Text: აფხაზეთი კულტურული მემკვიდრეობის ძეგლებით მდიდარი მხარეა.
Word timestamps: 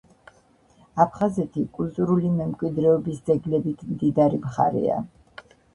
აფხაზეთი 1.05 1.65
კულტურული 1.77 2.33
მემკვიდრეობის 2.41 3.23
ძეგლებით 3.31 3.89
მდიდარი 3.95 4.45
მხარეა. 4.49 5.03